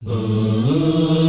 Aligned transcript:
嗯。 0.00 1.27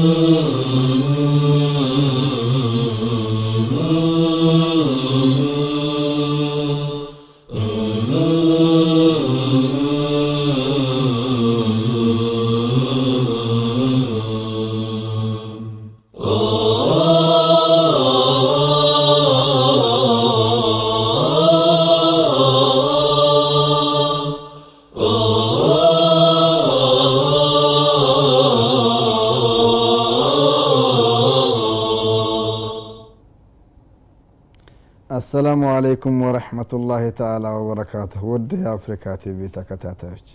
السلام 35.19 35.61
عليكم 35.71 36.17
ورحمة 36.25 36.74
الله 36.74 37.03
تعالى 37.17 37.45
وبركاته 37.55 38.23
ውድ 38.31 38.51
የአፍሪካ 38.59 39.13
ቲቪ 39.23 39.47
ተከታታዮች 39.55 40.27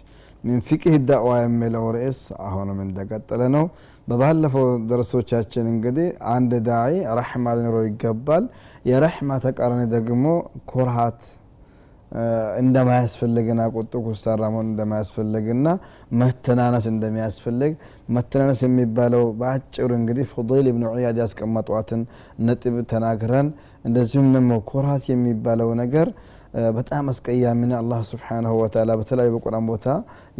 من 0.45 0.59
فقه 0.69 0.95
الدعوة 1.09 1.30
የሚለው 1.41 1.84
ርዕስ 1.97 2.19
አሁንም 2.47 2.79
እንደቀጠለ 2.84 3.42
ነው። 3.55 3.65
በባለፈው 4.09 4.66
ደርሶቻችን 4.91 5.66
እንግዲህ 5.73 6.09
አንድ 6.33 6.52
ዳዒ 6.66 6.91
رحمة 7.19 7.55
ሊኖረው 7.59 7.84
ይገባል። 7.89 8.47
የ 8.91 9.06
رحمة 9.06 9.38
ተቃራኒ 9.47 9.84
ደግሞ 9.95 10.25
ኩራት 10.73 11.23
እንደማያስፈልግና 12.60 13.62
ቁጡ 13.74 13.92
ኩስታራ 14.04 14.42
መሆን 14.52 14.68
እንደማያስፈልግና 14.70 15.68
መተናነስ 16.20 16.86
እንደሚያስፈልግ 16.92 17.72
መተናነስ 18.16 18.60
የሚባለው 18.66 19.24
በአጭሩ 19.41 19.91
እንግዲህ 19.98 20.27
ፉደይል 20.34 20.69
ብኑ 20.77 20.84
ዒያድ 20.96 21.19
ያስቀመጧትን 21.22 22.02
ነጥብ 22.48 22.77
ተናግረን 22.92 23.48
እንደዚሁም 23.84 24.28
ደግሞ 24.36 24.52
ኩርሃት 24.70 25.05
የሚባለው 25.12 25.70
ነገር 25.83 26.08
በጣም 26.77 27.05
አስቀያሚና 27.12 27.72
አላህ 27.80 28.00
ስብሓንሁ 28.11 28.52
ወተላ 28.61 28.91
በተለያዩ 28.98 29.30
በቁርአን 29.34 29.64
ቦታ 29.70 29.86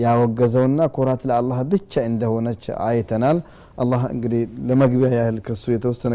ያወገዘውና 0.03 0.83
ኩራት 0.97 1.23
ለአላህ 1.29 1.59
ብቻ 1.73 2.03
እንደሆነች 2.11 2.65
አይተናል። 2.87 3.39
አላህ 3.79 4.03
እንግዲህ 4.15 4.43
ለመግቢያ 4.69 5.11
ያህል 5.17 5.39
ከሱ 5.47 5.65
የተወሰነ 5.75 6.13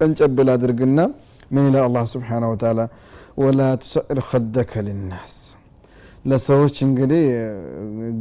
ቀንጨብል 0.00 0.48
አድርግና 0.54 1.00
ምን 1.52 1.64
ይላል 1.68 1.84
አላህ 1.86 2.04
ስብሓንሁ 2.12 2.48
ወተላ 2.52 2.80
ወላ 3.42 3.60
ትሰዕር 3.82 4.18
ከደከ 4.28 4.72
ልናስ 4.86 5.34
ለሰዎች 6.24 6.76
እንግዲህ 6.86 7.24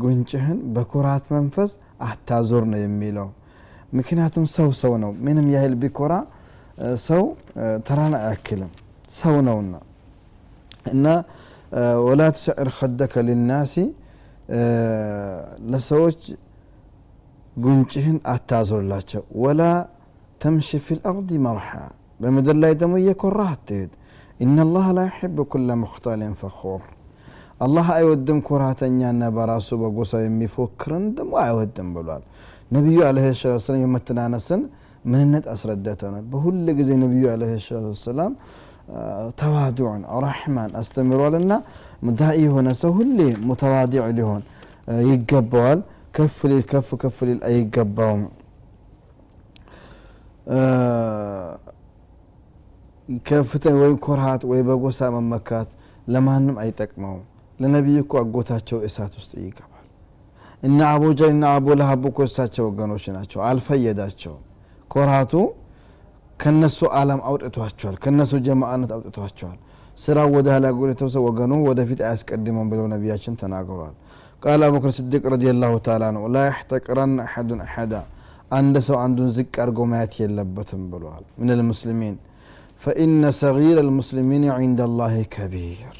ጉንጭህን 0.03 0.59
በኩራት 0.75 1.25
መንፈስ 1.35 1.71
አታዞር 2.05 2.63
ነው 2.71 2.79
የሚለው። 2.81 3.27
ምክንያቱም 3.93 4.45
ሰው 4.55 4.69
ሰው 4.81 4.93
ነው። 5.03 5.11
ምንም 5.25 5.47
ያህል 5.55 5.73
ቢኮራ 5.81 6.13
ሰው 7.07 7.23
ተራን 7.87 8.13
አያክልም። 8.19 8.71
ሰው 9.19 9.35
ነውና። 9.47 9.73
እና 10.91 11.05
ወላ 12.05 12.21
ትሰዕር 12.35 12.69
ከደከ 12.77 13.13
ልናሲ 13.27 13.75
ለሰዎች 15.71 16.21
ጉንጭህን 17.57 18.17
አታዞርላቸው። 18.33 19.23
ወላ 19.43 19.61
ተምሺ 20.41 20.69
ፊ 20.85 20.97
ልአርድ 20.97 21.29
መርሓ 21.45 21.69
በምድር 22.21 22.57
ላይ 22.63 22.73
ደግሞ 22.81 22.95
እየኮራህ 23.01 23.51
አትሄድ። 23.55 23.91
ኢነላህ 24.39 24.85
ላ 24.97 25.01
ዩሕብ 25.09 25.37
ኩለ 25.51 25.69
ሙክታሊን 25.81 26.33
ፈኹር። 26.41 26.81
አላህ 27.61 27.87
አይወድም 27.95 28.39
ኩራተኛና 28.47 29.23
በራሱ 29.35 29.69
በጎሳው 29.81 30.21
የሚፎክርን 30.25 31.03
ደግሞ 31.17 31.33
አይወድም 31.43 31.89
ብሏል። 31.95 32.23
ነቢዩ 32.71 32.99
አለ 33.07 33.17
ሰላም 33.59 33.81
የመተናነስን 33.83 34.61
ምንነት 35.05 35.45
አስረድተናል 35.53 36.25
በሁል 36.31 36.65
ጊዜ 36.79 36.89
ነቢዩ 37.03 37.23
አለ 37.33 37.43
ሰላም 38.03 38.33
ተዋዱዕን 39.39 40.01
ረሕማን 40.25 40.71
አስተምሯልና 40.79 41.53
ዳኢ 42.19 42.39
የሆነ 42.45 42.69
ሰው 42.81 42.91
ሁሌ 42.97 43.19
ሙተዋዲዕ 43.49 44.05
ሊሆን 44.17 44.41
ይገባዋል። 45.09 45.79
ከፍ 46.15 46.37
ሊል 46.49 46.63
ከፍ 46.71 46.89
ከፍ 47.01 47.17
ሊል 47.27 47.39
አይገባውም 47.49 48.23
ከፍተ 53.27 53.65
ወይ 53.79 53.93
ኩርሃት 54.03 54.41
ወይ 54.51 54.61
በጎሳ 54.67 55.09
መመካት 55.15 55.69
ለማንም 56.07 56.55
አይጠቅመውም። 56.63 57.23
ለነቢይ 57.59 57.97
እኮ 58.03 58.13
አጎታቸው 58.21 58.77
እሳት 58.87 59.13
ውስጥ 59.19 59.31
ይገባል። 59.41 59.85
እና 60.63 60.79
አቡጀ 60.93 61.19
እና 61.33 61.43
አቡ 61.55 61.67
ለሀብ 61.79 62.03
እኮ 62.09 62.19
እሳቸው 62.27 62.63
ወገኖች 62.69 63.05
ናቸው 63.15 63.39
አልፈየዳቸው 63.47 64.35
ኩርሃቱ 64.91 65.33
ከነሱ 66.39 66.79
አለም 66.99 67.19
አውጥቷቸዋል 67.29 67.95
ከነሱ 68.03 68.31
ጀማአነት 68.45 68.91
አውጥቷቸዋል። 68.95 69.59
ስራው 69.97 70.29
ወደ 70.35 70.47
ኋላ 70.55 70.65
ሰው 71.15 71.23
ወገኑ 71.27 71.53
ወደፊት 71.69 71.99
አያስቀድመም 72.05 72.67
ብለው 72.71 72.85
ነቢያችን 72.93 73.33
ተናግረዋል። 73.41 73.95
ቃል 74.43 74.61
አቡበክር 74.67 74.91
ስዲቅ 74.97 75.23
ረዲየላሁ 75.33 75.73
ተዓላ 75.85 76.03
ነው 76.15 76.23
ላ 76.33 76.45
ያሕተቅረን 76.47 77.13
አሐዱን 77.25 77.59
አሐዳ 77.65 77.93
አንድ 78.51 78.75
ሰው 78.87 78.97
አንዱን 79.01 79.29
ዝቅ 79.35 79.51
አድርጎ 79.63 79.79
ማየት 79.91 80.13
የለበትም 80.21 80.83
ብለዋል። 80.91 81.25
ምን 81.39 81.51
ልሙስሊሚን 81.59 82.15
ፈኢነ 82.81 83.23
ሰጊር 83.39 83.77
ልሙስሊሚን 83.87 84.43
ዕንደ 84.57 84.81
ላህ 84.99 85.15
ከቢር 85.33 85.95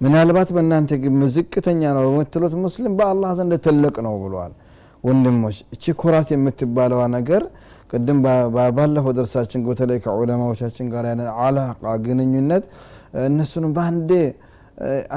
ምናልባት 0.00 0.48
በእናንተ 0.54 0.92
ግም 1.02 1.20
ዝቅተኛ 1.34 1.82
ነው 1.96 2.04
የምትሉት 2.08 2.54
ሙስሊም 2.64 2.92
በአላህ 2.98 3.30
ዘንድ 3.38 3.52
ትልቅ 3.66 3.94
ነው 4.06 4.14
ብለዋል 4.22 4.52
ወንድሞች 5.04 5.56
እቺ 5.74 5.94
ኩራት 6.00 6.28
የምትባለዋ 6.34 7.02
ነገር 7.16 7.42
ቅድም 7.90 8.18
ባለፈው 8.76 9.12
ደርሳችን 9.18 9.62
በተለይ 9.66 9.98
ከዑለማዎቻችን 10.04 10.86
ጋር 10.94 11.04
ያለን 11.10 11.28
አላቃ 11.44 11.82
ግንኙነት 12.04 12.64
እነሱንም 13.26 13.72
በአንዴ 13.76 14.10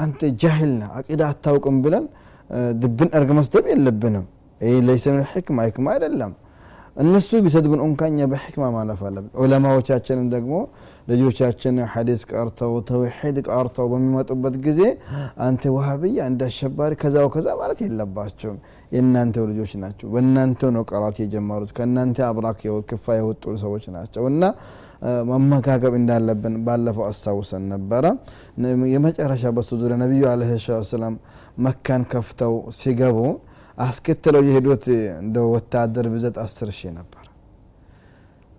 አንተ 0.02 0.20
ጃሂል 0.42 0.72
ነ 0.76 0.90
አቂዳ 0.98 1.22
አታውቅም 1.32 1.78
ብለን 1.84 2.04
ድብን 2.82 3.08
እርግ 3.18 3.30
መስደብ 3.38 3.64
የለብንም። 3.72 4.26
ይህ 4.60 4.76
ለይሰ 4.86 5.06
ምን 5.14 5.24
ሕክማ 5.32 5.58
ሕክማ 5.68 5.86
አይደለም 5.94 6.32
እነሱ 6.98 7.30
ቢሰድቡን 7.42 7.80
እንኳኛ 7.84 8.26
በሕክማ 8.30 8.64
ማለፍ 8.74 9.00
አለብን። 9.08 9.32
ዑለማዎቻችንም 9.42 10.26
ደግሞ 10.32 10.54
ልጆቻችን 11.08 11.76
ሐዲስ 11.92 12.22
ቀርተው 12.30 12.72
ተውሒድ 12.88 13.36
ቀርተው 13.48 13.86
በሚመጡበት 13.92 14.54
ጊዜ 14.66 14.80
አንተ 15.46 15.70
ዋሃብያ 15.76 16.18
እንደ 16.30 16.42
አሸባሪ 16.50 16.92
ከዛው 17.02 17.28
ከዛ 17.34 17.48
ማለት 17.60 17.78
የለባቸውም። 17.84 18.58
የእናንተው 18.94 19.46
ልጆች 19.50 19.72
ናቸው። 19.82 20.08
በእናንተው 20.14 20.70
ነው 20.76 20.84
ቀራት 20.90 21.16
የጀመሩት። 21.22 21.72
ከእናንተ 21.78 22.18
አብራክ 22.28 22.60
ክፋ 22.90 23.16
የወጡ 23.18 23.56
ሰዎች 23.64 23.86
ናቸው። 23.96 24.24
እና 24.32 24.42
መመጋገብ 25.30 25.94
እንዳለብን 25.98 26.54
ባለፈው 26.66 27.04
አስታውሰን 27.08 27.64
ነበረ። 27.74 28.04
የመጨረሻ 28.94 29.52
በሱ 29.56 29.70
ዙሪያ 29.82 29.98
ነቢዩ 30.02 30.24
አለ 30.30 30.42
ሰላም 30.90 31.16
መካን 31.66 32.02
ከፍተው 32.10 32.54
ሲገቡ 32.78 33.18
አስከትለው 33.78 34.42
የሄዱት 34.46 34.84
እንደ 35.22 35.36
ወታደር 35.52 36.06
ብዘት 36.14 36.36
አስር 36.44 36.70
ሺህ 36.78 36.92
ነበር። 36.98 37.24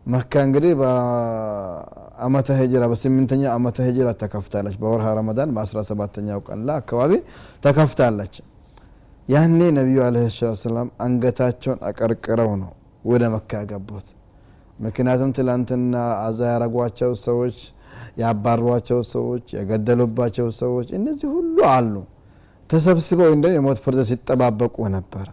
መካ 0.06 0.34
እንግዲህ 0.46 0.74
በአመተ 0.82 2.50
ሂጅራ 2.60 2.84
በስምንተኛው 2.92 3.52
አመተ 3.56 3.78
ሂጅራ 3.88 4.10
ተከፍታለች። 4.22 4.76
በወርሃ 4.82 5.08
ረመዳን 5.18 5.52
በአስራ 5.56 5.80
ሰባተኛው 5.90 6.40
ቀን 6.48 6.62
ላይ 6.68 6.78
አካባቢ 6.82 7.12
ተከፍታለች። 7.64 8.36
ያኔ 9.28 9.60
ነቢዩ 9.78 10.00
አለ 10.06 10.18
ሰላም 10.62 10.88
አንገታቸውን 11.06 11.82
አቀርቅረው 11.90 12.52
ነው 12.62 12.72
ወደ 13.06 13.24
መካ 13.34 13.62
ገቡት 13.70 14.08
ምክንያቱም 14.80 15.32
ትላንትና 15.38 15.94
አዛ 16.26 16.40
ያረጓቸው 16.52 17.12
ሰዎች 17.26 17.58
ያባሯቸው 18.22 19.00
ሰዎች 19.12 19.46
የገደሉባቸው 19.58 20.48
ሰዎች 20.60 20.88
እነዚህ 20.98 21.28
ሁሉ 21.36 21.58
አሉ 21.74 21.94
ተሰብስበው 22.70 23.30
እንደ 23.36 23.46
የሞት 23.54 23.80
ፍርድ 23.84 24.00
ሲጠባበቁ 24.10 24.76
ነበረ 24.96 25.28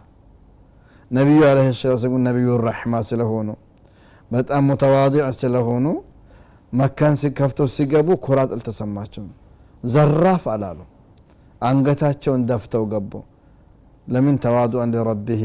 ነቢዩ 1.11 1.39
አለ 1.49 1.59
ሰላም 1.79 2.15
ነቢዩ 2.27 2.47
ረሕማ 2.65 2.93
ስለሆኑ 3.09 3.49
በጣም 4.31 4.63
ሙተዋዲዕ 4.69 5.25
ስለሆኑ 5.37 5.85
መካን 6.73 7.13
ሲከፍተው 7.21 7.67
ሲገቡ 7.75 8.07
ኩራት 8.25 8.51
አልተሰማቸውም። 8.55 9.29
ዘራፍ 9.83 10.43
አላሉ። 10.53 10.79
አንገታቸውን 11.61 12.41
ደፍተው 12.49 12.83
ገቡ። 12.91 13.11
ለምን 14.07 14.35
ተዋዱአን 14.43 14.91
ሊረቢህ 14.95 15.43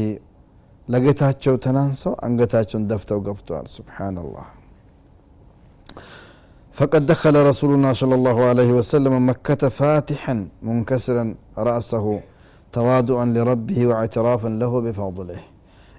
ለጌታቸው 0.87 1.55
ተናንሰው 1.65 2.13
አንገታቸውን 2.25 2.83
ደፍተው 2.91 3.19
ገብተዋል። 3.27 3.67
ስብሓንላህ 3.75 4.47
فقد 6.78 7.02
دخل 7.12 7.34
رسولنا 7.50 7.90
صلى 8.00 8.14
الله 8.18 8.38
عليه 8.50 8.70
وسلم 8.78 9.14
مكة 9.30 9.62
فاتحا 9.78 10.34
منكسرا 10.68 11.24
رأسه 11.68 12.06
تواضعا 12.76 13.24
لربه 13.36 13.78
واعترافا 13.88 14.50
له 14.62 14.72
بفضله 14.84 15.40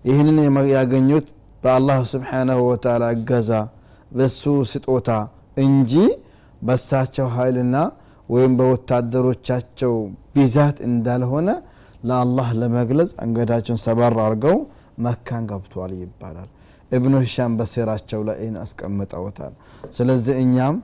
ይህንን 0.09 0.37
ያገኙት 0.77 1.25
በአላህ 1.63 1.97
ስብሓናሁ 2.13 2.59
ወተላ 2.71 3.03
እገዛ 3.15 3.51
በሱ 4.17 4.43
ስጦታ 4.73 5.09
እንጂ 5.63 5.93
በሳቸው 6.67 7.27
ኃይልና 7.37 7.75
ወይም 8.33 8.53
በወታደሮቻቸው 8.59 9.93
ብዛት 10.35 10.77
እንዳልሆነ 10.89 11.49
ለአላህ 12.09 12.47
ለመግለጽ 12.61 13.11
አንገዳቸውን 13.23 13.79
ሰበር 13.85 14.13
አድርገው 14.25 14.57
መካን 15.05 15.43
ገብቷል 15.51 15.91
ይባላል 16.03 16.49
እብኑ 16.90 17.14
ሂሻም 17.24 17.52
በሴራቸው 17.58 18.20
ላይ 18.28 18.36
ይህን 18.42 18.56
አስቀምጠውታል። 18.62 19.52
ስለዚህ 19.96 20.34
እኛም 20.44 20.76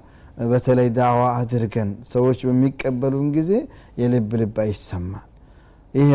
በተለይ 0.51 0.89
ዳዕዋ 0.97 1.23
አድርገን 1.39 1.91
ሰዎች 2.13 2.39
በሚቀበሉን 2.49 3.29
ጊዜ 3.37 3.53
የልብ 4.01 4.31
ልብ 4.41 4.57
አይሰማል። 4.65 5.27
ይህ 5.95 6.11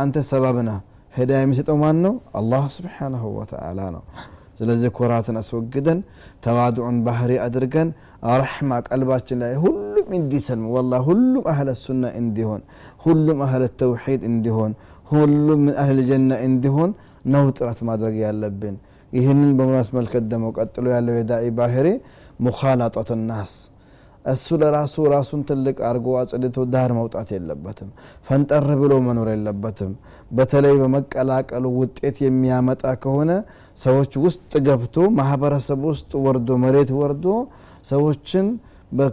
አንተ 0.00 0.16
ሰበብ 0.30 0.58
ነህ። 0.68 0.78
ሄዳ 1.14 1.30
የሚሰጠው 1.40 1.76
ማን 1.82 1.96
ነው 2.04 2.14
አላህ 2.38 2.64
ስብሓናሁ 2.74 3.24
ወተዓላ 3.38 3.80
ነው። 3.94 4.02
ስለዚህ 4.58 4.90
ኩራትን 4.96 5.36
አስወግደን 5.40 5.98
ተዋድዑን 6.44 6.96
ባህሪ 7.06 7.32
አድርገን 7.44 7.88
ረሕማ 8.38 8.78
ቀልባችን 8.86 9.38
ላይ 9.42 9.52
ሁሉም 9.64 10.08
እንዲሰልም 10.18 10.64
ወላ 10.74 10.94
ሁሉም 11.06 11.44
አህለ 11.52 11.70
ሱና 11.82 12.04
እንዲሆን 12.20 12.62
ሁሉም 13.04 13.40
አህለ 13.46 13.64
ተውሒድ 13.80 14.22
እንዲሆን 14.30 14.72
ሁሉም 15.08 15.60
ምን 15.60 15.74
አህል 15.82 15.98
ጀና 16.08 16.32
እንዲሆን 16.46 16.90
ነው 17.26 17.44
ጥረት 17.56 17.80
ማድረግ 17.88 18.14
ያለብን። 18.24 18.76
ይህንን 19.12 19.50
በማስመልከት 19.58 20.24
ደግሞ 20.30 20.46
ቀጥሎ 20.56 20.86
ያለው 20.94 21.14
የዳኢ 21.18 21.46
ባህሪ 21.58 21.86
ሙኻላጠት 22.46 23.10
ናስ። 23.28 23.52
እሱ 24.24 24.46
ለራሱ 24.60 24.94
ራሱን 25.12 25.40
ትልቅ 25.48 25.76
አድርጎ 25.88 26.08
አጽድቶ 26.20 26.64
ዳር 26.72 26.90
መውጣት 26.98 27.28
የለበትም። 27.34 27.90
ፈንጠር 28.26 28.66
ብሎ 28.80 28.92
መኖር 29.06 29.28
የለበትም። 29.32 29.92
በተለይ 30.30 30.74
በመቀላቀሉ 30.80 31.64
ውጤት 31.78 32.16
የሚያመጣ 32.24 32.84
ከሆነ 33.04 33.30
ሰዎች 33.78 34.12
ውስጥ 34.24 34.52
ገብቶ 34.66 34.96
ማህበረሰብ 35.18 35.82
ውስጥ 35.90 36.10
ወርዶ 36.26 36.58
መሬት 36.64 36.90
ወርዶ 37.00 37.26
ሰዎችን 37.90 38.46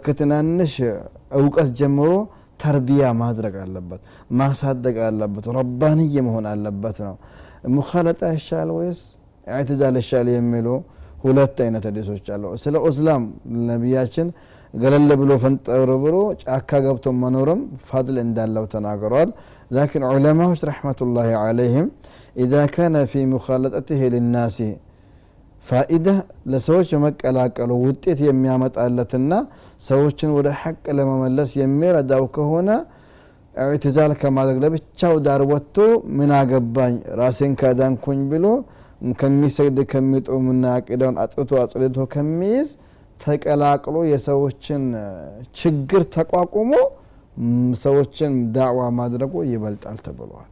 ከትናንሽ 0.04 0.74
እውቀት 1.38 1.70
ጀምሮ 1.78 2.10
ተርቢያ 2.60 3.04
ማድረግ 3.20 3.54
አለበት 3.62 4.00
ማሳደግ 4.38 4.96
አለበት 5.08 5.46
ረባንዬ 5.56 6.14
መሆን 6.28 6.46
አለበት 6.52 6.98
ነው። 7.06 7.16
ሙኻለጣ 7.76 8.22
ይሻል 8.36 8.70
ወይስ 8.76 9.00
ኢዕትዛል 9.46 9.96
ይሻል 10.00 10.28
የሚሉ 10.34 10.68
ሁለት 11.24 11.56
አይነት 11.64 11.84
ሀዲሶች 11.88 12.26
አሉ። 12.34 12.44
ስለ 12.62 12.76
ኡስላም 12.88 13.22
ነቢያችን 13.70 14.28
ገለል 14.74 15.10
ብሎ 15.20 15.32
ፈንጠር 15.42 15.90
ብሎ 16.02 16.16
ጫካ 16.42 16.70
ገብቶ 16.84 17.12
መኖርም 17.20 17.60
ፈድል 17.88 18.16
እንዳለው 18.24 18.64
ተናግረዋል 18.72 19.30
ላኪን 19.70 20.02
ዑለማዎች 20.10 20.60
ረሕመቱላሂ 20.70 21.28
ዓለይህም 21.42 21.86
ኢዛ 22.36 22.54
ካነ 22.74 22.96
ፊ 23.10 23.22
ሙኻለጠትህ 23.32 24.00
ልናሲ 24.14 24.58
ፋኢዳ 25.66 26.08
ለሰዎች 26.52 26.88
በመቀላቀሉ 26.94 27.70
ውጤት 27.84 28.18
የሚያመጣለትና 28.26 29.32
ሰዎችን 29.86 30.30
ወደ 30.36 30.48
ሐቅ 30.60 30.84
ለመመለስ 30.98 31.50
የሚረዳው 31.60 32.24
ከሆነ 32.36 32.68
ኢዕትዛል 33.54 34.12
ከማድረግ 34.20 34.56
ለብቻው 34.64 35.14
ዳር 35.26 35.42
ወጥቶ 35.50 35.76
ምን 36.16 36.30
አገባኝ? 36.38 36.94
ራሴን 37.20 37.52
ካዳንኩኝ 37.60 38.20
ብሎ 38.32 38.46
ከሚሰግድ 39.20 39.78
ከሚጦምና 39.92 40.64
አቂዳውን 40.76 41.16
አጥርቶ 41.22 41.52
አጽድቶ 41.62 42.06
ከሚይዝ 42.14 42.68
ተቀላቅሎ 43.20 43.96
የሰዎችን 44.12 44.82
ችግር 45.60 46.02
ተቋቁሞ 46.16 46.72
ሰዎችን 47.82 48.32
ዳዕዋ 48.54 48.82
ማድረጉ 48.98 49.34
ይበልጣል 49.50 49.98
ተብሏል። 50.06 50.48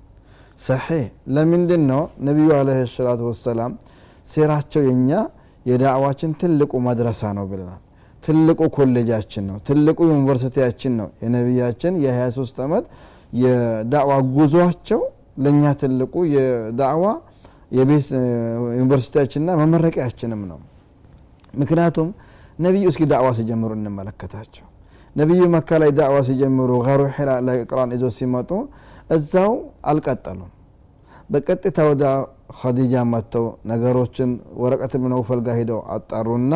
ሰሒህ 0.60 1.04
ለምንድን 1.36 1.82
ነው 1.90 2.02
ነቢዩ 2.26 2.48
አለህ 2.58 2.78
ሰላቱ 2.94 3.22
ወሰላም 3.30 3.72
ሴራቸው 4.26 4.82
የኛ 4.88 5.10
የዳዕዋችን 5.66 6.30
ትልቁ 6.40 6.72
መድረሳ 6.86 7.32
ነው 7.38 7.44
ብለናል። 7.50 7.80
ትልቁ 8.22 8.60
ኮሌጃችን 8.76 9.44
ነው። 9.50 9.56
ትልቁ 9.68 9.98
ዩኒቨርሲቲያችን 10.10 10.92
ነው። 11.00 11.08
የነቢያችን 11.24 11.94
የ23 12.04 12.60
ዓመት 12.66 12.84
የዳዕዋ 13.42 14.12
ጉዟቸው 14.36 15.00
ለእኛ 15.44 15.64
ትልቁ 15.80 16.14
የዳዕዋ 16.34 17.06
የቤት 17.72 18.08
ዩኒቨርሲቲያችንና 18.78 19.50
መመረቂያችንም 19.60 20.42
ነው። 20.50 20.58
ምክንያቱም 21.54 22.08
ነቢዩ 22.58 22.84
እስኪ 22.92 23.02
ዳዕዋ 23.12 23.28
ሲጀምሩ 23.38 23.70
እንመለከታቸው። 23.78 24.66
ነቢዩ 25.16 25.42
መካ 25.54 25.78
ላይ 25.82 25.90
ዳዕዋ 25.98 26.18
ሲጀምሩ 26.28 26.70
ጋሩ 26.86 27.02
ሒራ 27.16 27.30
ላይ 27.48 27.58
ቅራን 27.68 27.90
ይዞ 27.96 28.04
ሲመጡ 28.16 28.50
እዛው 29.16 29.52
አልቀጠሉም። 29.90 30.50
በቀጥታ 31.30 31.78
ወደ 31.90 32.04
ኸዲጃ 32.54 32.94
መጥተው 33.12 33.46
ነገሮችን 33.70 34.30
ወረቀት 34.62 34.92
ብነውፈል 35.02 35.40
ጋር 35.46 35.56
ሂደው 35.60 35.80
አጣሩና 35.94 36.54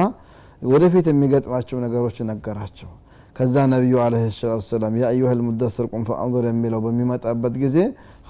ወደፊት 0.69 1.07
የሚገጥማቸው 1.11 1.79
ነገሮች 1.85 2.17
ነገራቸው። 2.31 2.91
ከዛ 3.37 3.55
ነቢዩ 3.73 3.97
አለ 4.05 4.15
ሰላት 4.37 4.65
ሰላም 4.69 4.95
ያ 5.01 5.05
አዩሃ 5.11 5.33
ልሙደስር 5.39 5.87
ቁም 5.93 6.05
ፈአንظር 6.09 6.45
የሚለው 6.51 6.81
በሚመጣበት 6.87 7.55
ጊዜ 7.65 7.77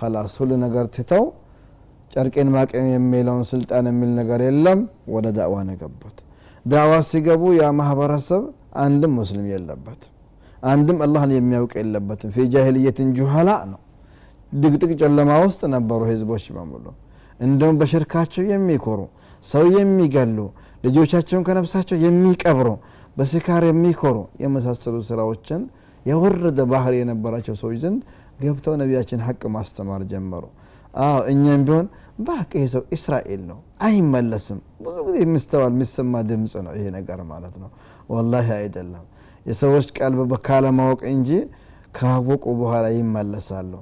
ከላስ 0.00 0.34
ሁሉ 0.40 0.50
ነገር 0.64 0.86
ትተው 0.96 1.24
ጨርቄን 2.12 2.48
ማቄን 2.54 2.86
የሚለውን 2.92 3.44
ስልጣን 3.52 3.86
የሚል 3.90 4.10
ነገር 4.20 4.42
የለም 4.46 4.80
ወደ 5.14 5.26
ዳዕዋ 5.38 5.56
ነው 5.68 5.76
ዳዕዋ 6.66 6.94
ሲገቡ 7.08 7.42
ያ 7.58 7.66
ማህበረሰብ 7.78 8.42
አንድም 8.82 9.12
ሙስሊም 9.18 9.46
የለበት 9.52 10.00
አንድም 10.62 10.98
አላህን 11.04 11.32
የሚያውቅ 11.34 11.72
የለበትም። 11.80 12.30
ፊ 12.34 12.46
ጃሂልየትን 12.54 13.10
ጁሃላ 13.18 13.50
ነው። 13.70 13.80
ድቅድቅ 14.52 14.90
ጨለማ 15.00 15.30
ውስጥ 15.44 15.60
ነበሩ 15.74 16.00
ህዝቦች 16.10 16.44
በሙሉ 16.56 16.84
እንደውም 17.40 17.76
በሽርካቸው 17.80 18.44
የሚኮሩ 18.52 19.00
ሰው 19.44 19.64
የሚገሉ 19.76 20.38
ልጆቻቸውን 20.84 21.44
ከነፍሳቸው 21.48 21.96
የሚቀብሩ 22.04 22.68
በስካር 23.16 23.62
የሚኮሩ 23.68 24.16
የመሳሰሉ 24.42 24.96
ስራዎችን 25.08 25.60
የወረደ 26.06 26.60
ባህር 26.72 26.94
የነበራቸው 26.98 27.54
ሰዎች 27.62 27.78
ዘንድ 27.84 28.00
ገብተው 28.40 28.74
ነቢያችን 28.82 29.22
ሀቅ 29.26 29.42
ማስተማር 29.54 30.02
ጀመሩ። 30.10 30.44
አዎ 31.02 31.18
እኛም 31.32 31.62
ቢሆን 31.66 31.86
ባቅ 32.26 32.48
ይሄ 32.56 32.64
ሰው 32.74 32.82
እስራኤል 32.96 33.42
ነው 33.50 33.58
አይመለስም። 33.86 34.58
ብዙ 34.84 34.96
ጊዜ 35.06 35.16
የሚስተዋል 35.24 35.72
የሚሰማ 35.74 36.22
ድምፅ 36.30 36.54
ነው 36.66 36.72
ይሄ 36.78 36.86
ነገር 36.96 37.20
ማለት 37.32 37.54
ነው። 37.62 37.70
ወላሂ 38.10 38.48
አይደለም። 38.60 39.04
የሰዎች 39.46 39.88
ቀልብ 39.98 40.32
ካለማወቅ 40.46 41.00
እንጂ 41.12 41.30
ካወቁ 41.98 42.44
በኋላ 42.60 42.86
ይመለሳሉ 42.96 43.72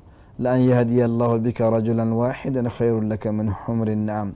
ለአን 0.44 0.62
የህዲየ 0.68 1.02
አላሁ 1.08 1.32
ቢከ 1.44 1.70
ረጁላን 1.74 2.12
ዋሒደን 2.20 2.68
ኸይሩን 2.78 3.06
ለከ 3.12 3.34
ምን 3.38 3.48
ሑምር 3.62 3.90
ናም 4.08 4.30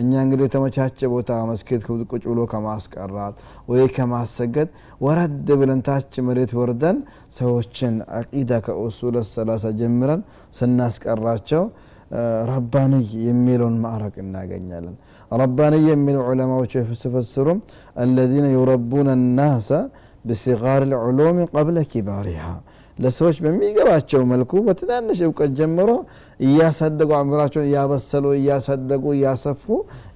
እኛ 0.00 0.10
እንግዲህ 0.24 0.44
የተመቻቸ 0.46 1.08
ቦታ 1.14 1.30
መስጊድ 1.48 1.80
ቁጭ 2.10 2.22
ብሎ 2.30 2.40
ከማስቀራት 2.52 3.34
ወይ 3.70 3.82
ከማሰገድ 3.96 4.68
ወረድ 5.06 5.48
ብለን 5.60 5.80
ታች 5.88 6.14
መሬት 6.28 6.52
ወርደን 6.60 6.98
ሰዎችን 7.38 7.96
አቂዳ 8.18 8.60
ከኡሱለ 8.66 9.16
ሰላሳ 9.32 9.72
ጀምረን 9.80 10.22
ስናስቀራቸው 10.58 11.64
ረባንይ 12.50 13.06
የሚለውን 13.26 13.76
ማዕረቅ 13.84 14.14
እናገኛለን 14.24 14.96
ረባንይ 15.32 15.84
የሚለው 15.90 16.24
ዑለማዎች 16.30 16.72
ሲፈስሩ 17.02 17.46
አለዚነ 18.02 18.46
ዩረቡነ 18.56 19.08
ናሰ 19.38 19.68
ብሲጋር 20.28 20.82
ልዕሉም 20.90 21.38
ቀብለ 21.52 21.78
ኪባሪሃ 21.92 22.44
ለሰዎች 22.97 23.37
በሚገባቸው 23.43 24.21
መልኩ 24.31 24.61
በትናንሽ 24.67 25.19
እውቀት 25.27 25.51
ጀምሮ 25.59 25.89
እያሳደጉ 26.39 27.09
አእምራቸውን 27.17 27.65
እያበሰሉ 27.67 28.25
እያሳደጉ 28.37 29.05
እያሰፉ 29.15 29.65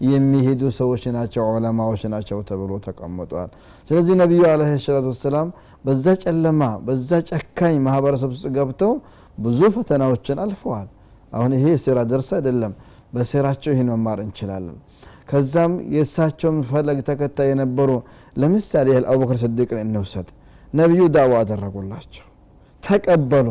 የሚሄዱ 0.08 0.72
ሰዎች 0.80 1.04
ናቸው 1.18 1.44
ዑለማዎች 1.52 2.04
ናቸው 2.14 2.40
ተብሎ 2.50 2.72
ተቀምጧል። 2.88 3.50
ስለዚህ 3.88 4.16
ነቢዩ 4.22 4.42
አለ 4.52 4.62
ሰላት 4.86 5.08
ወሰላም 5.12 5.50
በዛ 5.86 6.06
ጨለማ 6.24 6.64
በዛ 6.88 7.12
ጨካኝ 7.30 7.76
ማህበረሰብ 7.88 8.32
ውስጥ 8.36 8.48
ገብተው 8.58 8.94
ብዙ 9.38 9.60
ፈተናዎችን 9.76 10.40
አልፈዋል። 10.44 10.88
አሁን 11.32 11.52
ይሄ 11.58 11.66
ስራ 11.84 12.00
ደርስ 12.10 12.32
አይደለም። 12.38 12.74
በሴራቸው 13.14 13.72
ይህን 13.74 13.90
መማር 13.94 14.20
እንችላለን። 14.24 14.78
ከዛም 15.30 15.74
የእሳቸውን 15.96 16.58
ፈለግ 16.70 17.00
ተከታይ 17.10 17.50
የነበሩ 17.52 17.92
ለምሳሌ 18.36 18.88
ያህል 18.94 19.06
አቡበክር 19.12 19.38
ስዲቅን 19.44 19.80
እንውሰድ። 19.84 20.28
ነቢዩ 20.74 21.04
ዳዋ 21.16 21.32
አደረጉላቸው 21.42 22.26
ተቀበሉ 22.84 23.48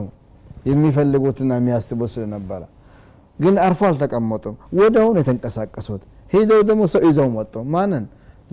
የሚፈልጉትና 0.71 1.51
የሚያስቡት 1.59 2.11
ስለነበረ። 2.15 2.63
ግን 3.39 3.55
አርፎ 3.65 3.81
አልተቀመጡም። 3.89 4.57
ወደውን 4.79 5.17
የተንቀሳቀሱት። 5.21 6.03
ሄደው 6.33 6.61
ደግሞ 6.69 6.83
ሰው 6.93 7.03
ይዘው 7.09 7.29
መጡ። 7.37 7.55
ማንን? 7.75 8.05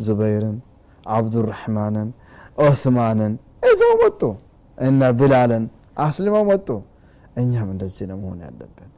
ዙበይርን 0.05 0.57
አብዱራሕማንን 1.11 2.09
ኦስማንን 2.65 3.33
ይዘው 3.67 3.93
መጡ 4.01 4.21
እና 4.77 5.01
ብላልን 5.19 5.63
አስልመው 6.05 6.43
መጡ። 6.49 6.67
እኛም 7.37 7.67
እንደዚህ 7.73 8.05
ነው 8.11 8.17
መሆን 8.21 8.39
ያለብን። 8.45 8.89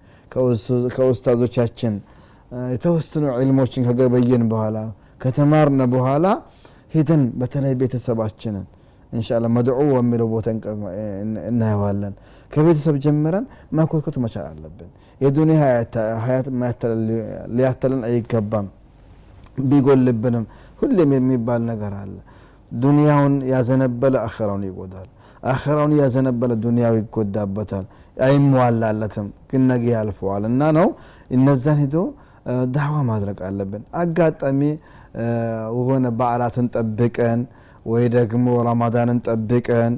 ከኡስታዞቻችን 0.96 1.94
የተወሰኑ 2.74 3.26
ዕልሞችን 3.40 3.84
ከገበየን 3.88 4.44
በኋላ 4.52 4.78
ከተማርነ 5.24 5.82
በኋላ 5.94 6.26
ሂደን 6.94 7.24
በተለይ 7.40 7.74
ቤተሰባችንን 7.82 8.66
እንሻላ 9.12 9.46
መድዑ 9.56 9.78
የሚለው 9.94 10.28
ቦታ 10.34 10.48
እናየዋለን። 11.50 12.14
ከቤተሰብ 12.52 12.96
ጀምረን 13.04 13.46
ማኮትኮት 13.78 14.18
መቻል 14.24 14.46
አለብን። 14.52 14.90
የዱኒያ 15.22 15.60
ሀያት 16.26 16.48
ሊያተለን 17.58 18.02
አይገባም። 18.10 18.68
ቢጎልብንም 19.70 20.46
ሁሌም 20.80 21.12
የሚባል 21.18 21.62
ነገር 21.72 21.94
አለ። 22.02 22.14
ዱንያውን 22.76 23.36
ያዘነበለ 23.52 24.16
አኸራውን 24.28 24.64
ይጎዳል። 24.70 25.10
አኸራውን 25.44 25.94
ያዘነበለ 26.02 26.52
ዱንያው 26.64 26.94
ይጎዳበታል። 27.00 27.86
አይሟላለትም። 28.26 29.28
ግን 29.52 29.62
ነገ 29.72 29.84
ያልፈዋል። 29.96 30.44
እና 30.50 30.62
ነው 30.78 30.88
እነዛን 31.36 31.80
ሂዶ 31.84 31.96
ዳዕዋ 32.74 32.98
ማድረግ 33.10 33.38
አለብን። 33.48 33.84
አጋጣሚ 34.02 34.62
የሆነ 35.78 36.06
በዓላትን 36.20 36.68
ጠብቀን 36.76 37.42
ወይ 37.86 38.06
ደግሞ 38.16 38.48
ረማዳንን 38.68 39.20
ጠብቀን 39.28 39.94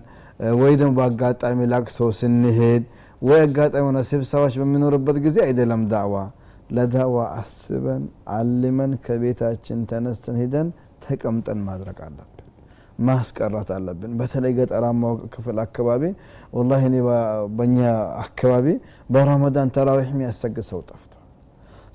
ወይ 0.60 0.74
ደግሞ 0.80 0.92
በአጋጣሚ 1.00 1.60
ላቅሰው 1.74 2.10
ስንሄድ 2.20 2.84
ወይ 3.22 3.40
አጋጣሚ 3.42 3.84
ሆነ 3.88 4.00
ስብሰባዎች 4.10 4.56
በሚኖርበት 4.62 5.18
ጊዜ 5.26 5.38
አይደለም 5.48 5.82
ዳዕዋ። 5.92 6.16
ለዳዕዋ 6.76 7.18
አስበን 7.40 8.04
አልመን 8.36 8.92
ከቤታችን 9.06 9.80
ተነስተን 9.90 10.38
ሂደን 10.42 10.68
ተቀምጠን 11.06 11.60
ማድረግ 11.68 11.98
አለብን 12.06 12.28
ማስቀረት 13.00 13.70
አለብን። 13.76 14.12
በተለይ 14.20 14.52
ገጠራማው 14.58 15.14
ክፍል 15.34 15.58
አካባቢ 15.66 16.04
ወላ 16.54 16.72
እኔ 16.88 16.96
አካባቢ 18.24 18.66
በረመዳን 19.10 19.72
ተራዊሕ 19.78 20.10
የሚያሰግድ 20.14 20.66
ሰው 20.72 20.82
ጠፍቷል። 20.90 21.08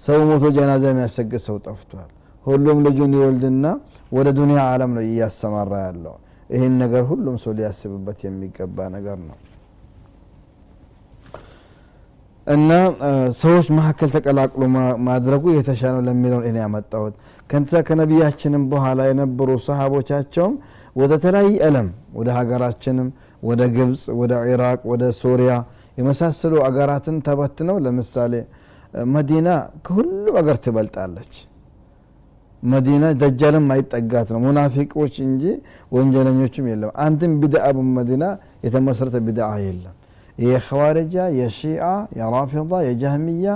ሰው 0.01 0.21
ሞቶ 0.31 0.45
ጀናዛ 0.57 0.85
የሚያሰግድ 0.93 1.43
ሰው 1.47 1.59
ጠፍቷል 1.67 2.11
ሁሉም 2.47 2.79
ልጁን 2.87 3.13
ይወልድና 3.17 3.67
ወደ 4.13 4.29
ዱንያ 4.37 4.61
አለም 4.73 4.91
ነው 4.97 5.05
እያሰማራ 5.07 5.73
ያለው። 5.87 6.15
ይህን 6.51 6.75
ነገር 6.83 7.03
ሁሉም 7.11 7.37
ሰው 7.43 7.53
ሊያስብበት 7.59 8.19
የሚገባ 8.27 8.79
ነገር 8.97 9.19
ነው። 9.29 9.37
እና 12.47 12.71
ሰዎች 13.39 13.67
መካከል 13.77 14.09
ተቀላቅሎ 14.17 14.63
ማድረጉ 15.09 15.45
የተሻለው 15.55 16.03
ለሚለውን 16.09 16.45
እኔ 16.51 16.57
ያመጣሁት። 16.65 17.15
ከንሳ 17.51 17.81
ከነቢያችንም 17.89 18.65
በኋላ 18.73 19.01
የነበሩ 19.09 19.49
ሰሃቦቻቸውም 19.67 20.55
ወደ 20.97 21.13
ተለያየ 21.25 21.57
አለም 21.69 21.89
ወደ 22.19 22.29
ሀገራችንም 22.39 23.09
ወደ 23.43 23.63
ግብፅ 23.75 24.05
ወደ 24.21 24.33
ኢራቅ 24.53 24.81
ወደ 24.93 25.05
ሶሪያ 25.23 25.53
የመሳሰሉ 25.99 26.55
አገራትን 26.69 27.19
ተበትነው 27.27 27.77
ለምሳሌ 27.85 28.33
መዲና 29.15 29.49
ከሁሉም 29.87 30.37
አገር 30.41 30.57
ትበልጣለች 30.65 31.35
መዲና 32.63 33.05
ደጃልም 33.21 33.67
አይጠጋት 33.75 34.29
ነው። 34.35 34.41
ሙናፊቆች 34.45 35.15
እንጂ 35.27 35.43
ወንጀለኞችም 35.93 36.67
የለም። 36.71 36.93
አንድም 37.05 37.33
ቢድአ 37.43 37.65
በመዲና 37.77 38.25
የተመሰረተ 38.65 39.17
ቢድአ 39.27 39.49
የለም። 39.65 39.95
የኸዋርጃ 40.45 41.17
የሺአ 41.39 41.85
የራፊዳ 42.19 42.81
የጃህሚያ 42.87 43.51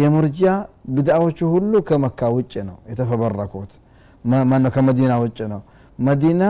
የሙርጂያ 0.00 0.50
ቢድአዎቹ 0.94 1.38
ሁሉ 1.54 1.72
ከመካ 1.88 2.20
ውጭ 2.36 2.54
ነው 2.68 2.76
የተፈበረኩት። 2.90 3.72
ማነው? 4.44 4.70
ከመዲና 4.74 5.12
ውጭ 5.22 5.38
ነው። 5.52 5.60
መዲና 5.98 6.42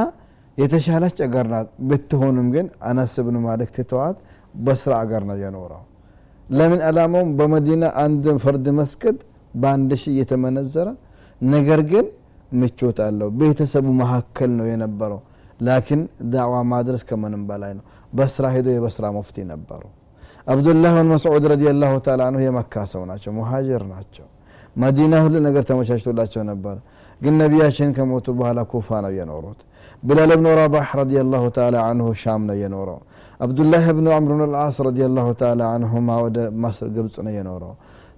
የተሻለች 0.58 1.18
አገር 1.26 1.46
ናት። 1.52 1.68
ብትሆንም 1.88 2.46
ግን 2.54 2.66
አነስ 2.88 3.14
ብን 3.26 3.36
ትተዋት 3.76 4.16
በስራ 4.58 4.92
አገር 5.02 5.22
ነው 5.30 5.36
የኖረው። 5.42 5.82
ለምን 6.48 6.80
አላማውም? 6.88 7.30
በመዲና 7.38 7.84
አንድ 8.02 8.24
ፈርድ 8.44 8.66
መስገድ 8.78 9.18
በአንድ 9.54 9.90
ሺህ 10.00 10.12
እየተመነዘረ 10.14 10.88
ነገር 11.40 11.80
ግን 11.90 12.06
ምቾት 12.52 12.98
አለው። 13.06 13.28
ቤተሰቡ 13.40 13.86
መካከል 14.00 14.50
ነው 14.58 14.66
የነበረው። 14.70 15.20
ላኪን 15.60 16.00
ዳዕዋ 16.32 16.56
ማድረስ 16.72 17.02
ከምንም 17.08 17.42
በላይ 17.48 17.72
ነው። 17.78 17.84
በስራ 18.12 18.44
ሄዶ 18.54 18.66
የበስራ 18.74 19.06
ሙፍቲ 19.16 19.36
ነበሩ። 19.50 19.82
አብዱላህ 20.46 20.92
ብን 20.96 21.08
መስዑድ 21.12 21.44
ረዲ 21.52 21.64
ላሁ 21.80 21.94
ተላ 22.06 22.20
አንሁ 22.28 22.40
የመካ 22.44 22.84
ሰው 22.92 23.02
ናቸው 23.10 23.30
ሙሃጅር 23.38 23.82
ናቸው። 23.90 24.26
መዲና 24.76 25.14
ሁሉ 25.24 25.34
ነገር 25.46 25.62
ተመቻችቶላቸው 25.70 26.42
ነበር። 26.50 26.76
ግን 27.20 27.34
ነቢያችን 27.42 27.88
ከሞቱ 27.96 28.26
በኋላ 28.38 28.60
ኩፋ 28.72 28.88
ነው 29.04 29.12
የኖሩት። 29.18 29.60
ብላል 30.02 30.30
ብኑ 30.38 30.48
ረባሕ 30.60 30.88
ረዲ 31.00 31.14
ላሁ 31.32 31.44
ተላ 31.56 31.76
አንሁ 31.90 32.06
ሻም 32.22 32.42
ነው 32.48 32.56
የኖረው። 32.62 32.98
አብዱላህ 33.40 33.84
ብኑ 33.96 34.06
አምር 34.16 34.32
ብን 34.32 34.50
ልዓስ 34.54 34.76
ረዲ 34.86 35.00
ላሁ 35.16 35.28
ተላ 35.40 35.62
አንሁማ 35.76 36.08
ወደ 36.24 36.38
ግብፅ 36.96 37.16
ነው 37.26 37.32
የኖረው። 37.38 37.72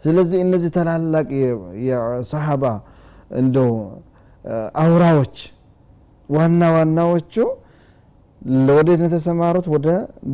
ስለዚህ 0.05 0.39
እነዚህ 0.45 0.71
ታላላቅ 0.77 1.29
የሰሓባ 1.89 2.65
እንደው 3.31 3.71
አውራዎች 4.83 5.37
ዋና 6.29 6.63
ዋናዎቹ 6.75 7.35
ወዴት 8.71 8.99
ነው 9.01 9.09
የተሰማሩት? 9.09 9.67
ወደ 9.75 9.89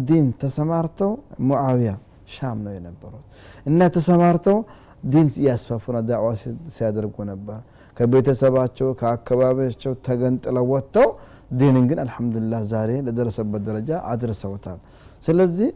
ዲን 0.08 0.26
ተሰማርተው 0.42 1.12
ሙዓዊያ 1.48 1.92
ሻም 2.34 2.58
ነው 2.64 2.72
የነበሩት። 2.76 3.24
እና 3.66 3.80
ተሰማርተው 3.96 4.58
ዲን 5.04 5.26
እያስፋፉና 5.40 5.96
ዳዕዋ 6.08 6.28
ሲያደርጉ 6.74 7.16
ነበር። 7.32 7.58
ከቤተሰባቸው 7.96 8.88
ከአካባቢያቸው 9.00 9.92
ተገንጥለው 10.06 10.64
ወጥተው 10.72 11.08
ዲንን 11.52 11.84
ግን 11.90 11.98
አልሐምዱሊላህ 12.04 12.62
ዛሬ 12.72 12.90
ለደረሰበት 13.06 13.62
ደረጃ 13.68 13.90
አድርሰውታል። 14.12 14.78
ስለዚህ 15.22 15.68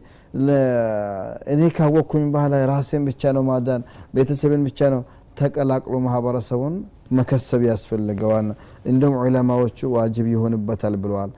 እኔ 1.52 1.62
ካወቅኩኝ 1.76 2.24
በኋላ 2.34 2.54
ራሴን 2.72 3.04
ብቻ 3.08 3.32
ነው 3.36 3.42
ማዳን 3.48 3.82
ቤተሰብን 4.14 4.62
ብቻ 4.68 4.80
ነው 4.94 5.02
ተቀላቅሎ 5.40 5.94
ማህበረሰቡን 6.06 6.74
መከሰብ 7.10 7.62
ያስፈልገዋል። 7.68 8.48
እንደም 8.86 9.14
ዑለማዎቹ 9.20 9.78
ዋጅብ 9.94 10.26
ይሆንበታል 10.34 10.94
ብለዋል። 11.02 11.30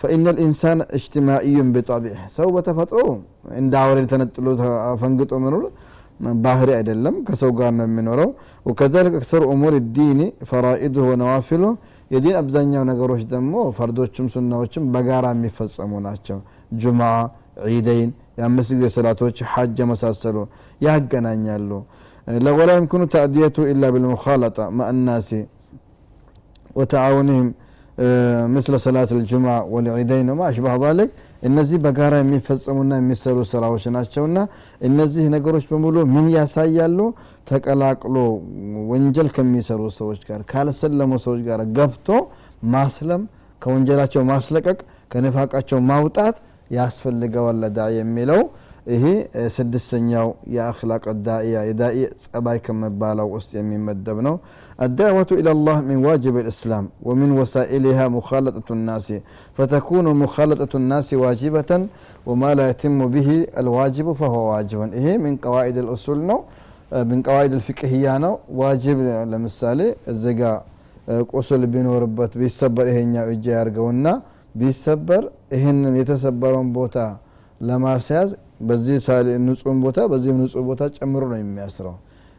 فإن 0.00 0.26
الإنسان 0.36 0.78
اجتماعي 0.96 1.70
بالطبع 1.74 2.14
ሰው 2.36 2.48
በተፈጥሮ 2.54 3.00
እንደ 3.58 3.72
አውሬ 3.82 3.98
ተነጥሎ 4.12 4.46
አፈንግጦ 5.00 5.32
መኖር 5.42 5.64
ባህሪ 6.42 6.70
አይደለም። 6.78 7.14
ከሰው 7.26 7.50
ጋር 7.58 7.70
ነው 7.76 7.86
የሚኖረው። 7.88 8.30
وكذلك 8.66 9.14
أكثر 9.20 9.42
أمور 9.52 9.74
الدين 9.96 10.20
فرائضه 10.50 11.04
ونوافله። 11.10 11.62
የዲን 12.10 12.36
አብዛኛው 12.40 12.82
ነገሮች 12.90 13.22
ደግሞ 13.32 13.54
ፈርዶችም 13.76 14.26
ሱናዎችም 14.34 14.84
በጋራ 14.94 15.26
የሚፈጸሙ 15.34 16.00
ናቸው። 16.06 16.38
ጁምዓ 16.82 17.10
ዒደይን 17.68 18.10
የአምስት 18.38 18.70
ጊዜ 18.76 18.86
ሰላቶች 18.96 19.38
ሐጅ 19.52 19.78
የመሳሰሉ 19.82 20.36
ያገናኛሉ 20.86 21.70
ولا 22.59 22.73
يمكن 22.79 23.01
تأديته 23.15 23.61
إلا 23.71 23.87
بالمخالطة 23.93 24.63
مع 24.77 24.85
الناس 24.95 25.29
وتعاونهم 26.77 27.45
مثل 28.55 28.73
صلاة 28.87 29.09
الجمعة 29.19 29.59
والعيدين 29.73 30.25
وما 30.31 30.45
أشبه 30.51 30.73
ذلك 30.85 31.09
እነዚህ 31.47 31.77
በጋራ 31.83 32.13
የሚፈጸሙና 32.21 32.91
የሚሰሩ 32.99 33.37
ስራዎች 33.51 33.83
ናቸውና 33.95 34.37
እነዚህ 34.87 35.25
ነገሮች 35.33 35.65
በሙሉ 35.71 35.95
ምን 36.13 36.27
ያሳያሉ 36.35 36.99
ተቀላቅሎ 37.49 38.15
ወንጀል 38.91 39.27
ከሚሰሩ 39.35 39.81
ሰዎች 39.99 40.21
ጋር 40.29 40.39
ካልሰለሙ 40.51 41.11
ሰዎች 41.25 41.41
ጋር 41.49 41.61
ገብቶ 41.77 42.07
ማስለም 42.75 43.21
ከወንጀላቸው 43.61 44.23
ማስለቀቅ 44.31 44.77
ከንፋቃቸው 45.13 45.79
ማውጣት 45.91 46.37
ያስፈልገዋል 46.77 47.59
ለዳዒ 47.63 47.93
የሚለው 48.01 48.41
ይሄ 48.86 49.04
ስድስተኛው 49.54 50.28
የአክላቅ 50.54 51.02
ዳኢያ 51.26 51.56
የዳኢ 51.68 51.96
ጸባይ 52.24 52.58
ከሚባለው 52.66 53.28
ውስጥ 53.34 53.50
የሚመደብ 53.58 54.18
ነው። 54.26 54.36
الدعوة 54.78 55.30
إلى 55.40 55.52
الله 55.60 55.78
من 55.88 56.00
واجب 56.06 56.36
الإسلام 56.40 56.86
ومن 57.08 57.32
وسائلها 57.38 58.08
مخالطة 58.16 58.78
الناس 58.82 59.08
فتكون 59.58 60.06
مخالطة 60.22 60.82
الناس 60.86 61.20
واجبة 61.24 61.84
وما 62.26 62.52
لا 62.58 62.66
يتم 62.70 63.08
به 63.14 63.28
الواجب 63.60 64.08
فهو 64.20 64.42
واجب 64.52 64.92
ይሄ 64.98 65.06
من 65.24 65.36
قواعد 65.44 65.78
الأصول 65.84 66.20
ነው 66.30 66.40
من 67.08 67.18
قواعد 67.26 67.52
الفقهية 67.58 68.06
ነው። 68.24 68.32
ዋጅብ 68.60 68.98
ለምሳሌ 69.32 69.80
እዚጋ 70.12 70.42
ቁስል 71.32 71.62
ቢኖርበት 71.72 72.32
ቢሰበር 72.40 72.86
ይሄኛው 72.90 73.28
እጅ 73.32 73.44
ያርገውና 73.54 74.06
ቢሰበር 74.54 75.22
ይህንን 75.54 75.94
የተሰበረውን 76.00 76.68
ቦታ 76.76 76.96
ለማስያዝ 77.60 78.30
በዚህ 78.60 78.96
ንጹህን 79.44 79.78
ቦታ 79.84 79.98
በዚህም 80.12 80.38
ንጹህ 80.42 80.64
ቦታ 80.68 80.82
ጨምሮ 80.96 81.22
ነው 81.32 81.38
የሚያስረው። 81.40 81.94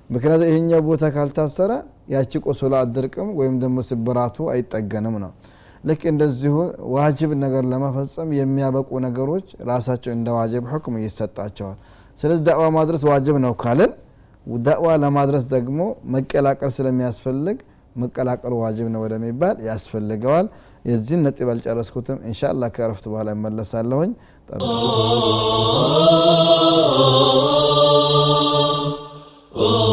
ምክንያቱ 0.09 0.41
ይሄኛው 0.49 0.81
ቦታ 0.87 1.03
ካልታሰረ 1.15 1.71
ያቺ 2.13 2.31
ቆሶላ 2.45 2.75
አድርቅም 2.85 3.29
ወይም 3.39 3.55
ደግሞ 3.61 3.77
ስብራቱ 3.89 4.37
አይጠገንም 4.53 5.15
ነው። 5.23 5.31
ልክ 5.83 6.01
እንደዚሁ 6.11 6.55
ዋጅብ 6.95 7.31
ነገር 7.43 7.63
ለመፈጸም 7.71 8.29
የሚያበቁ 8.39 8.89
ነገሮች 9.05 9.47
ራሳቸው 9.69 10.11
እንደ 10.17 10.29
ዋጅብ 10.37 10.63
ሕክም 10.71 10.95
ይሰጣቸዋል። 11.03 11.77
ስለዚህ 12.19 12.43
ዳዕዋ 12.47 12.65
ማድረስ 12.77 13.03
ዋጅብ 13.11 13.37
ነው 13.45 13.53
ካልን 13.61 13.93
ዳዕዋ 14.65 14.89
ለማድረስ 15.03 15.43
ደግሞ 15.53 15.79
መቀላቀል 16.13 16.71
ስለሚያስፈልግ 16.77 17.57
መቀላቀሉ 17.95 18.53
ዋጅብ 18.63 18.87
ነው 18.93 19.01
ወደሚባል 19.05 19.55
ያስፈልገዋል። 19.67 20.45
የዚህን 20.85 21.21
ነጥብ 21.25 21.47
አልጨረስኩትም 21.53 22.19
እንሻ 22.27 22.41
አላህ 22.51 22.69
ከረፍት 22.75 23.05
በኋላ 23.11 23.29
እመለሳለሁኝ 23.37 24.11
I 24.53 24.58
mean, 24.58 24.67
oh, 24.70 24.72
oh, 29.55 29.55
oh, 29.55 29.90